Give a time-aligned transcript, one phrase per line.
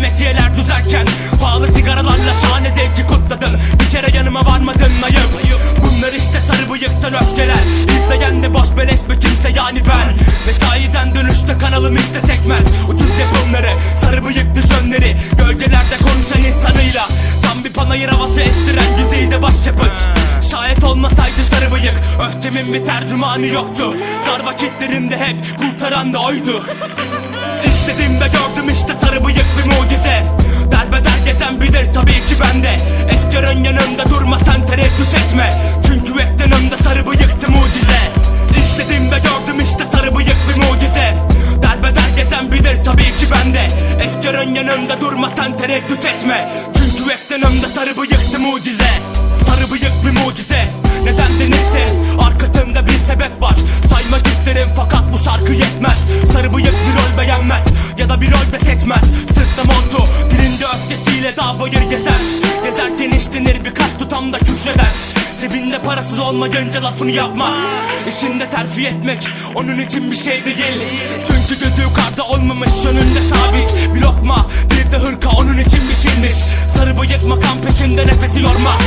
[0.00, 1.06] Metiyeler düzerken
[1.40, 5.30] Pahalı sigaralarla şahane zevki kutladın Bir kere yanıma varmadın ayıp
[6.00, 7.64] Bunlar işte sarı bıyıktan öfkeler.
[7.84, 10.14] İzleyen de boş beleş bir kimse yani ben.
[10.46, 12.60] Mesaiden dönüşte kanalım işte sekmez.
[12.88, 13.70] Ucuz yapımları
[14.04, 17.08] sarı bıyıklı jönleri Gölgelerde konuşan insanıyla.
[17.42, 20.04] Tam bir panayır havası estiren yüzeyde başyapıt.
[20.50, 23.96] Şayet olmasaydı sarı bıyık Öfkemin bir tercümanı yoktu.
[24.26, 26.64] Dar vakitlerimde hep kurtaran da oydu.
[27.64, 28.59] İstediğimde gördüm
[45.70, 46.52] tereddüt etme.
[46.74, 48.90] Çünkü ekranımda sarı bıyıktı mucize.
[49.46, 50.68] Sarı bıyık bir mucize.
[51.04, 51.86] Neden denirse
[52.26, 53.56] arkasında bir sebep var.
[53.90, 56.10] Saymak isterim fakat bu şarkı yetmez.
[56.32, 56.69] Sarı bıyık
[66.30, 67.54] olmayınca lafını yapmaz.
[68.08, 70.80] İşinde terfi etmek onun için bir şey değil.
[71.24, 74.46] Çünkü gözü yukarıda olmamış yönünde sabit Bir lokma.
[74.70, 76.34] Bir de hırka onun için biçilmiş.
[76.76, 78.80] Sarı bıyık makam peşinde nefesi yormaz.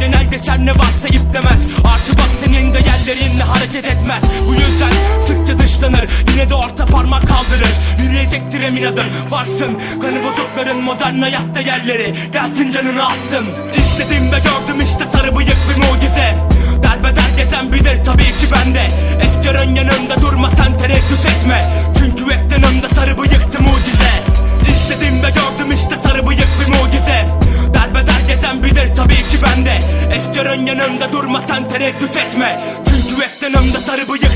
[0.00, 1.60] Genel geçen ne varsa iplemez.
[1.78, 4.22] Artı bak senin de yerlerinle hareket etmez.
[4.48, 4.92] Bu yüzden
[5.26, 7.74] sıkça dışlanır Yine de orta parmak kaldırır.
[8.02, 9.78] Yürüyecektir emin adım Varsın.
[10.02, 12.14] Kanı bozukların modern hayatta yerleri.
[12.32, 13.46] Gelsin canını alsın.
[13.76, 16.05] İstediğimde gördüm işte sarı bıyık bir mucize
[21.46, 21.60] etme
[21.98, 24.24] Çünkü ekranımda sarı bıyıktı mucize.
[24.68, 27.28] İstediğimde gördüm işte sarı bıyık bir mucize.
[27.74, 29.78] Derbeder gezen bilir tabii ki bende
[30.12, 32.60] Efkarın yanında durma sen tereddüt etme.
[32.86, 34.35] Çünkü ekranımda sarı bıyıktı